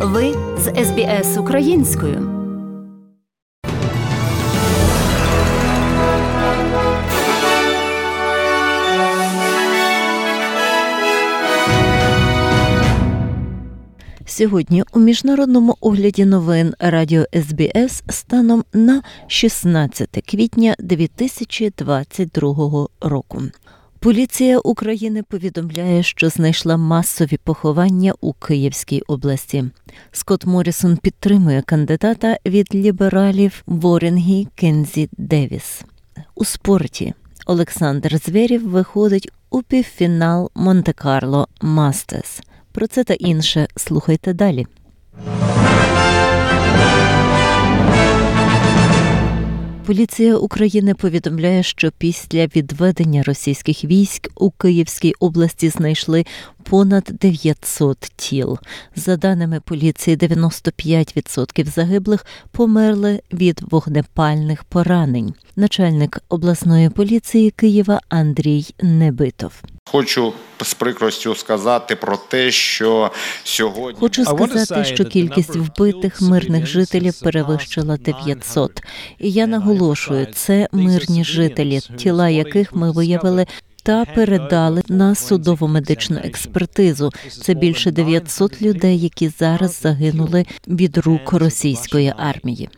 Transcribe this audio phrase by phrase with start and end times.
[0.00, 2.30] Ви з СБС українською.
[14.26, 23.42] Сьогодні у міжнародному огляді новин Радіо СБС станом на 16 квітня 2022 року.
[24.00, 29.64] Поліція України повідомляє, що знайшла масові поховання у Київській області.
[30.12, 35.82] Скотт Морісон підтримує кандидата від лібералів Ворінгі Кензі Девіс.
[36.34, 37.14] У спорті
[37.46, 42.40] Олександр Звєрів виходить у півфінал Монте-Карло Мастес.
[42.72, 44.66] Про це та інше слухайте далі.
[49.88, 56.24] Поліція України повідомляє, що після відведення російських військ у Київській області знайшли
[56.68, 58.58] понад 900 тіл.
[58.96, 65.34] За даними поліції, 95% загиблих померли від вогнепальних поранень.
[65.56, 69.52] Начальник обласної поліції Києва Андрій Небитов.
[69.90, 73.12] Хочу з прикростю сказати про те, що
[73.44, 78.82] сьогодні хочу сказати, що кількість вбитих мирних жителів перевищила 900.
[79.18, 83.46] І я наголошую, це мирні жителі, тіла яких ми виявили.
[83.88, 87.12] Та передали на судово медичну експертизу.
[87.42, 92.68] Це більше 900 людей, які зараз загинули від рук російської армії.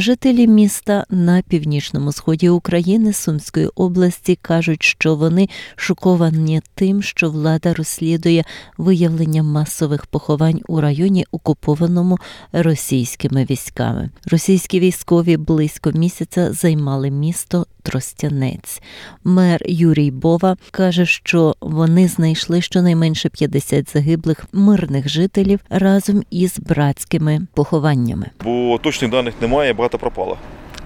[0.00, 7.74] Жителі міста на північному сході України Сумської області кажуть, що вони шоковані тим, що влада
[7.74, 8.44] розслідує
[8.78, 12.18] виявлення масових поховань у районі, окупованому
[12.52, 14.10] російськими військами.
[14.26, 18.82] Російські військові близько місяця займали місто Тростянець.
[19.24, 27.40] Мер Юрій Бова каже, що вони знайшли щонайменше 50 загиблих мирних жителів разом із братськими
[27.54, 28.26] похованнями.
[28.44, 30.36] Бо точних даних немає, багато пропало.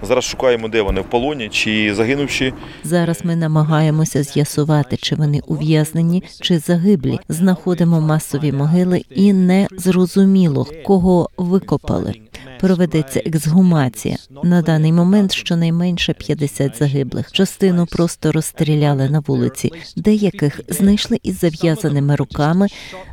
[0.03, 2.53] Зараз шукаємо, де вони в полоні чи загинувши.
[2.83, 7.19] Зараз ми намагаємося з'ясувати, чи вони ув'язнені, чи загиблі.
[7.29, 12.13] Знаходимо масові могили, і не зрозуміло, кого викопали.
[12.59, 14.17] Проведеться ексгумація.
[14.43, 17.31] На даний момент щонайменше 50 загиблих.
[17.31, 22.67] Частину просто розстріляли на вулиці, деяких знайшли із зав'язаними руками,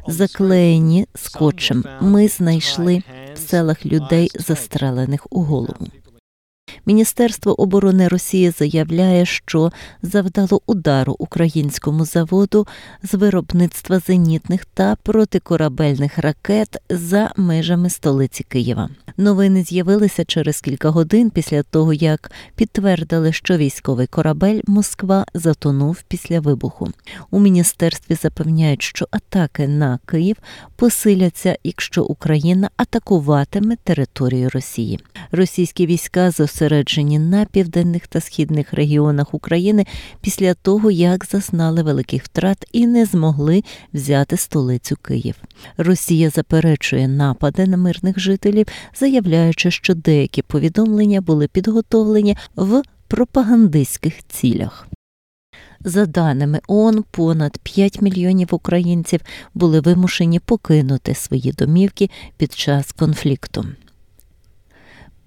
[0.09, 1.85] заклеєні скотчем.
[2.01, 3.03] Ми знайшли
[3.35, 5.87] в селах людей, застрелених у голову.
[6.87, 9.73] Міністерство оборони Росії заявляє, що
[10.03, 12.67] завдало удару українському заводу
[13.03, 18.91] з виробництва зенітних та протикорабельних ракет за межами столиці Києва.
[19.17, 26.41] Новини з'явилися через кілька годин після того, як підтвердили, що військовий корабель Москва затонув після
[26.41, 26.89] вибуху.
[27.31, 30.37] У міністерстві запевняють, що атаки на Київ
[30.77, 34.99] посиляться, якщо Україна атакуватиме територію Росії.
[35.33, 36.31] Російські війська
[36.61, 39.87] зосереджені на південних та східних регіонах України
[40.21, 43.63] після того, як зазнали великих втрат і не змогли
[43.93, 45.35] взяти столицю Київ.
[45.77, 54.87] Росія заперечує напади на мирних жителів, заявляючи, що деякі повідомлення були підготовлені в пропагандистських цілях.
[55.85, 59.21] За даними ООН, понад 5 мільйонів українців
[59.55, 63.67] були вимушені покинути свої домівки під час конфлікту.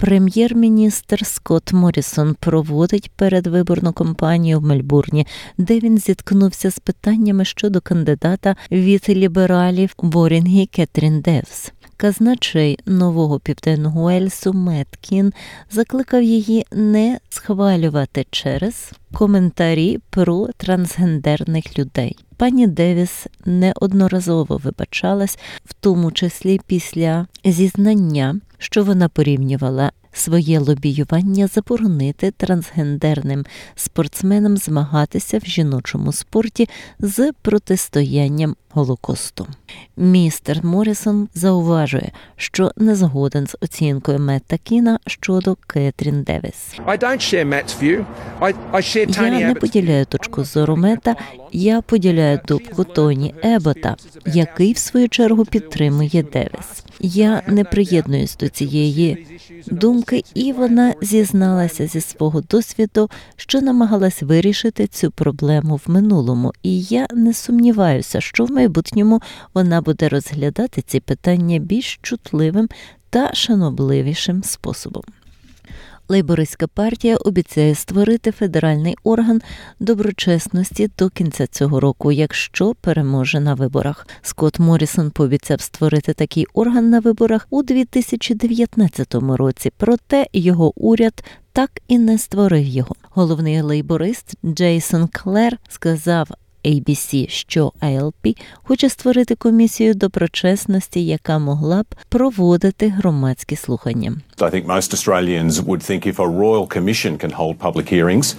[0.04, 5.28] Прем'єр-міністр Скотт Морісон проводить передвиборну кампанію в Мельбурні,
[5.58, 11.72] де він зіткнувся з питаннями щодо кандидата від лібералів Ворінгі Кетрін Девс.
[11.98, 15.34] Казначей нового південного Ельсу Меткін
[15.72, 22.18] закликав її не схвалювати через коментарі про трансгендерних людей.
[22.38, 32.32] Пані Девіс неодноразово вибачалась, в тому числі після зізнання, що вона порівнювала своє лобіювання заборонити
[32.32, 36.70] трансгендерним спортсменам змагатися в жіночому спорті
[37.00, 39.48] з протистоянням Голокосту.
[39.98, 46.76] Містер Морісон зауважує, що не згоден з оцінкою Метта Кіна щодо Кетрін Девіс.
[49.08, 51.16] Я не поділяю точку зору Мета.
[51.52, 53.96] Я поділяю думку Тоні Ебота,
[54.26, 56.84] який в свою чергу підтримує Девіс.
[57.00, 59.28] Я не приєднуюсь до цієї
[59.68, 66.54] думки, і вона зізналася зі свого досвіду, що намагалась вирішити цю проблему в минулому.
[66.64, 69.22] І я не сумніваюся, що в майбутньому
[69.54, 72.70] вона буде розглядати ці питання більш чутливим
[73.10, 75.04] та шанобливішим способом.
[76.10, 79.42] Лейбористська партія обіцяє створити федеральний орган
[79.80, 84.08] доброчесності до кінця цього року, якщо переможе на виборах.
[84.22, 89.72] Скотт Морісон пообіцяв створити такий орган на виборах у 2019 році.
[89.78, 91.24] Проте його уряд
[91.54, 92.96] так і не створив його.
[93.10, 96.28] Головний лейборист Джейсон Клер сказав.
[96.66, 104.14] ABC, що ALP хоче створити комісію доброчесності, яка могла б проводити громадські слухання.
[104.38, 108.36] I think most Australians would think if a royal commission can hold public hearings,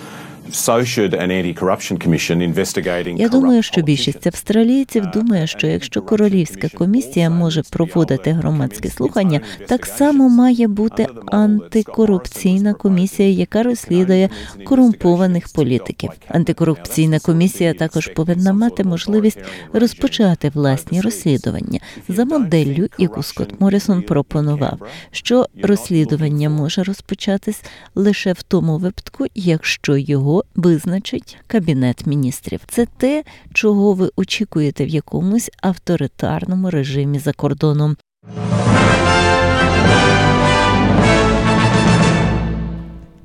[3.23, 9.87] Я думаю, що більшість австралійців думає, що якщо королівська комісія може проводити громадські слухання, так
[9.87, 14.29] само має бути антикорупційна комісія, яка розслідує
[14.64, 16.11] корумпованих політиків.
[16.29, 19.38] Антикорупційна комісія також повинна мати можливість
[19.73, 24.79] розпочати власні розслідування за моделлю, яку Скотт Морісон пропонував,
[25.11, 27.62] що розслідування може розпочатись
[27.94, 32.60] лише в тому випадку, якщо його визначить кабінет міністрів.
[32.69, 37.96] Це те, чого ви очікуєте в якомусь авторитарному режимі за кордоном.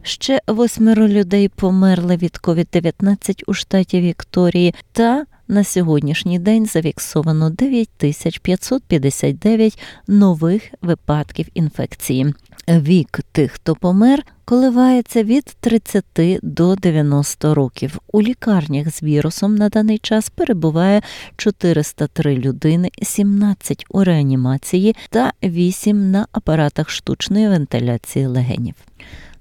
[0.01, 9.79] Ще восьмеро людей померли від COVID-19 у штаті Вікторії, та на сьогоднішній день зафіксовано 9559
[10.07, 12.33] нових випадків інфекції.
[12.69, 16.05] Вік тих, хто помер, коливається від 30
[16.41, 17.99] до 90 років.
[18.11, 21.01] У лікарнях з вірусом на даний час перебуває
[21.35, 28.75] 403 людини, 17 у реанімації та 8 на апаратах штучної вентиляції легенів.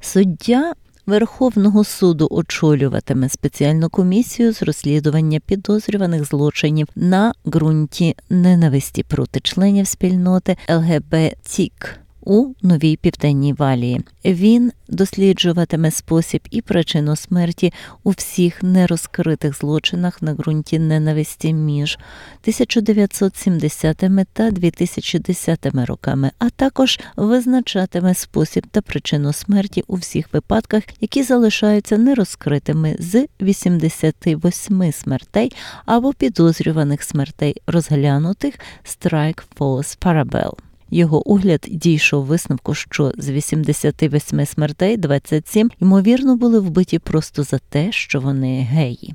[0.01, 0.73] Суддя
[1.07, 10.57] Верховного суду очолюватиме спеціальну комісію з розслідування підозрюваних злочинів на ґрунті ненависті проти членів спільноти
[10.69, 11.99] ЛГБТІК
[12.29, 14.01] у новій південній валії.
[14.25, 17.73] Він досліджуватиме спосіб і причину смерті
[18.05, 21.99] у всіх нерозкритих злочинах на ґрунті ненависті між
[22.41, 31.23] 1970 та 2010 роками, а також визначатиме спосіб та причину смерті у всіх випадках, які
[31.23, 35.53] залишаються нерозкритими з 88 смертей
[35.87, 38.55] або підозрюваних смертей, розглянутих
[38.85, 40.68] Strike Force Parabel.
[40.91, 47.93] Його огляд дійшов висновку, що з 88 смертей 27, ймовірно, були вбиті просто за те,
[47.93, 49.15] що вони геї.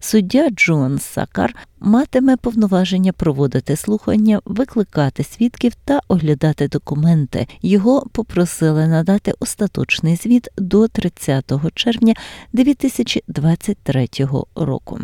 [0.00, 7.46] Суддя Джон Сакар матиме повноваження проводити слухання, викликати свідків та оглядати документи.
[7.62, 12.14] Його попросили надати остаточний звіт до 30 червня
[12.52, 14.08] 2023
[14.54, 15.00] року.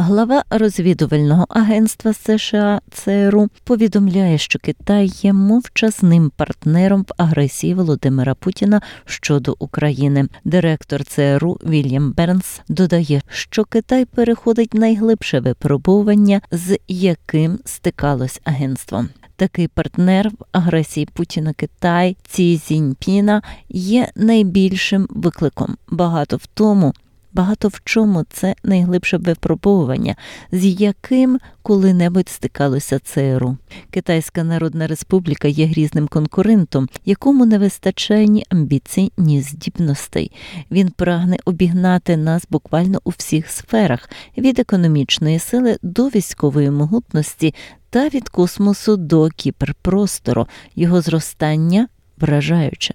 [0.00, 8.80] Глава розвідувального агентства США ЦРУ повідомляє, що Китай є мовчазним партнером в агресії Володимира Путіна
[9.04, 10.28] щодо України.
[10.44, 19.04] Директор ЦРУ Вільям Бернс додає, що Китай переходить найглибше випробування, з яким стикалось агентство.
[19.36, 25.76] Такий партнер в агресії Путіна Китай Ці Зіньпіна є найбільшим викликом.
[25.90, 26.94] Багато в тому.
[27.38, 30.16] Багато в чому це найглибше випробовування,
[30.52, 33.56] з яким коли-небудь стикалося ЦРУ.
[33.90, 40.32] Китайська Народна Республіка є грізним конкурентом, якому не вистачає ні амбіцій, ні здібностей.
[40.70, 47.54] Він прагне обігнати нас буквально у всіх сферах від економічної сили до військової могутності
[47.90, 50.46] та від космосу до кіберпростору.
[50.76, 52.94] Його зростання вражаюче.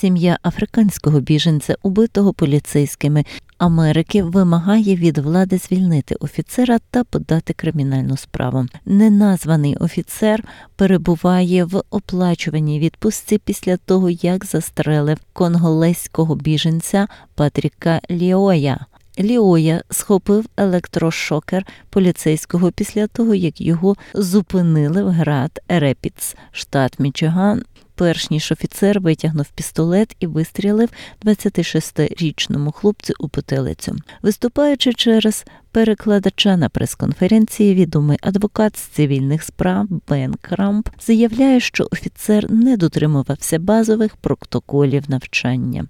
[0.00, 3.24] Сім'я африканського біженця, убитого поліцейськими
[3.58, 8.66] Америки, вимагає від влади звільнити офіцера та подати кримінальну справу.
[8.84, 10.44] Неназваний офіцер
[10.76, 18.86] перебуває в оплачуваній відпустці після того, як застрелив конголезького біженця Патріка Ліоя.
[19.18, 27.62] Ліоя схопив електрошокер поліцейського після того, як його зупинили в град Репіц, штат Мічиган.
[27.98, 30.88] Перш ніж офіцер витягнув пістолет і вистрілив
[31.24, 33.96] 26-річному хлопцю у потилицю.
[34.22, 42.50] Виступаючи через перекладача на прес-конференції, відомий адвокат з цивільних справ Бен Крамп заявляє, що офіцер
[42.50, 45.86] не дотримувався базових протоколів навчання.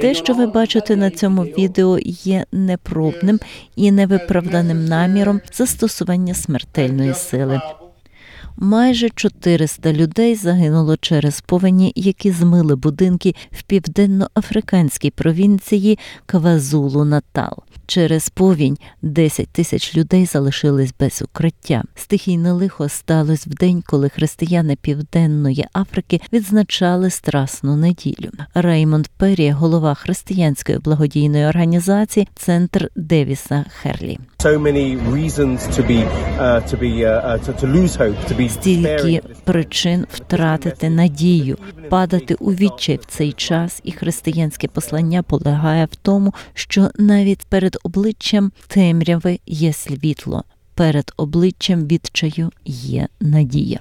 [0.00, 3.40] Те, що ви бачите на цьому відео, є непробним
[3.76, 7.60] і невиправданим наміром застосування смертельної сили.
[8.56, 17.56] Майже 400 людей загинуло через повені, які змили будинки в південноафриканській провінції Квазулу Натал.
[17.86, 21.82] Через повінь 10 тисяч людей залишились без укриття.
[21.94, 28.30] Стихійне лихо сталося в день, коли християни Південної Африки відзначали Страсну неділю.
[28.54, 34.18] Реймонд Перрі, голова християнської благодійної організації, центр Девіса Херлі.
[36.04, 36.18] Uh,
[37.00, 37.38] uh,
[38.38, 45.84] uh, стільки причин втратити надію, падати у відчай в цей час, і християнське послання полягає
[45.84, 53.80] в тому, що навіть перед обличчям темряви є світло, перед обличчям відчаю є надія.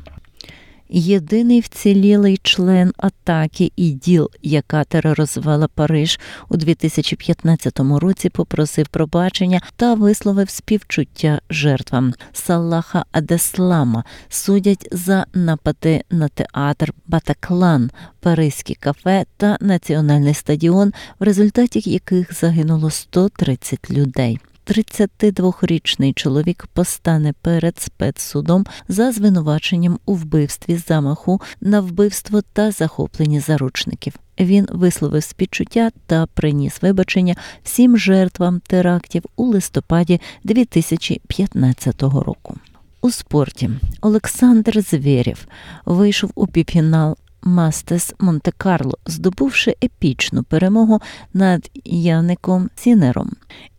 [0.89, 10.49] Єдиний вцілілий член атаки іділ, яка тероризувала Париж у 2015 році, попросив пробачення та висловив
[10.49, 12.13] співчуття жертвам.
[12.33, 21.89] Салаха Адеслама судять за напади на театр Батаклан, Паризьке кафе та національний стадіон, в результаті
[21.89, 24.39] яких загинуло 130 людей.
[24.65, 34.13] 32-річний чоловік постане перед спецсудом за звинуваченням у вбивстві замаху на вбивство та захопленні заручників.
[34.39, 42.55] Він висловив співчуття та приніс вибачення всім жертвам терактів у листопаді 2015 року.
[43.01, 43.69] У спорті
[44.01, 45.47] Олександр Звєрєв
[45.85, 51.01] вийшов у півфінал Мастес Монте-Карло, здобувши епічну перемогу
[51.33, 53.31] над Яником Сінером.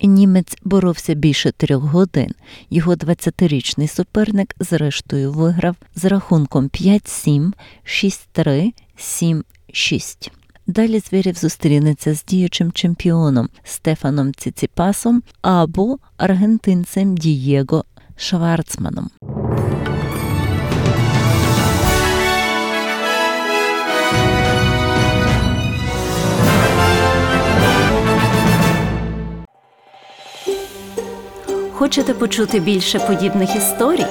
[0.02, 2.30] Німець боровся більше трьох годин.
[2.70, 7.52] Його 20-річний суперник зрештою виграв з рахунком 5-7,
[7.85, 10.30] 6-3, 7-6.
[10.66, 17.85] Далі Звєрєв зустрінеться з діючим чемпіоном Стефаном Ціціпасом або аргентинцем Дієго
[18.16, 19.11] Шварцманом.
[31.78, 34.06] Хочете почути більше подібних історій?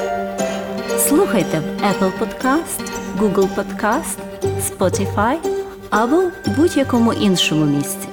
[0.98, 4.17] Слухайте в Apple Podcast, Google Podcast,
[4.69, 5.36] Spotify
[5.89, 6.24] або
[6.57, 8.07] будь-якому іншому місці.